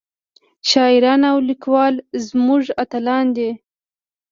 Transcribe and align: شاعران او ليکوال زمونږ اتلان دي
شاعران 0.69 1.21
او 1.31 1.37
ليکوال 1.49 1.93
زمونږ 2.27 2.63
اتلان 2.83 3.25
دي 3.35 3.49